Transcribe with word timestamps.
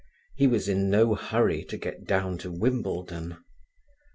He 0.33 0.47
was 0.47 0.67
in 0.67 0.89
no 0.89 1.13
hurry 1.13 1.63
to 1.65 1.77
get 1.77 2.05
down 2.07 2.39
to 2.39 2.51
Wimbledon. 2.51 3.37